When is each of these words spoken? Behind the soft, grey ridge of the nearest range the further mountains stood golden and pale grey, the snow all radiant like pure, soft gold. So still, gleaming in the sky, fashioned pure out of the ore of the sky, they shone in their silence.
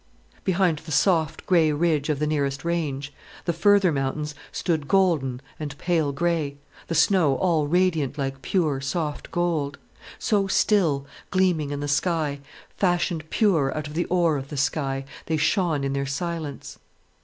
Behind 0.43 0.79
the 0.79 0.91
soft, 0.91 1.45
grey 1.45 1.71
ridge 1.71 2.09
of 2.09 2.17
the 2.17 2.25
nearest 2.25 2.65
range 2.65 3.13
the 3.45 3.53
further 3.53 3.91
mountains 3.91 4.33
stood 4.51 4.87
golden 4.87 5.43
and 5.59 5.77
pale 5.77 6.11
grey, 6.11 6.57
the 6.87 6.95
snow 6.95 7.35
all 7.35 7.67
radiant 7.67 8.17
like 8.17 8.41
pure, 8.41 8.81
soft 8.81 9.29
gold. 9.29 9.77
So 10.17 10.47
still, 10.47 11.05
gleaming 11.29 11.69
in 11.69 11.81
the 11.81 11.87
sky, 11.87 12.39
fashioned 12.75 13.29
pure 13.29 13.77
out 13.77 13.85
of 13.85 13.93
the 13.93 14.05
ore 14.05 14.37
of 14.37 14.47
the 14.49 14.57
sky, 14.57 15.05
they 15.27 15.37
shone 15.37 15.83
in 15.83 15.93
their 15.93 16.07
silence. 16.07 16.79